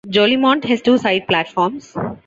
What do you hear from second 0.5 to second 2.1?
has two side platforms.